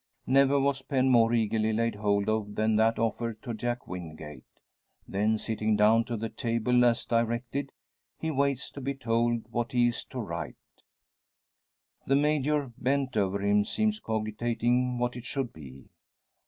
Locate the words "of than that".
2.27-2.97